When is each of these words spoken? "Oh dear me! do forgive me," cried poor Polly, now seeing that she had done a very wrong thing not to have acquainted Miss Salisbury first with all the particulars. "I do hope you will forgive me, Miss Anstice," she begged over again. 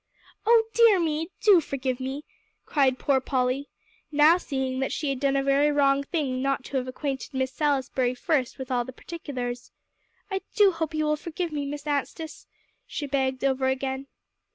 "Oh 0.47 0.63
dear 0.73 0.99
me! 0.99 1.29
do 1.41 1.61
forgive 1.61 1.99
me," 1.99 2.25
cried 2.65 2.97
poor 2.97 3.19
Polly, 3.21 3.67
now 4.11 4.39
seeing 4.39 4.79
that 4.79 4.91
she 4.91 5.09
had 5.09 5.19
done 5.19 5.35
a 5.35 5.43
very 5.43 5.71
wrong 5.71 6.01
thing 6.03 6.41
not 6.41 6.63
to 6.63 6.77
have 6.77 6.87
acquainted 6.87 7.35
Miss 7.35 7.53
Salisbury 7.53 8.15
first 8.15 8.57
with 8.57 8.71
all 8.71 8.83
the 8.83 8.93
particulars. 8.93 9.71
"I 10.31 10.41
do 10.55 10.71
hope 10.71 10.95
you 10.95 11.05
will 11.05 11.17
forgive 11.17 11.51
me, 11.51 11.67
Miss 11.67 11.85
Anstice," 11.85 12.47
she 12.87 13.05
begged 13.05 13.43
over 13.45 13.67
again. 13.67 14.07